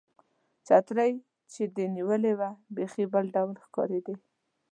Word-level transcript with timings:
چترۍ 0.67 1.13
چې 1.51 1.61
دې 1.75 1.85
نیولې 1.95 2.33
وه، 2.39 2.49
بیخي 2.75 3.05
بل 3.13 3.25
ډول 3.35 3.55
ښکارېدې. 3.65 4.15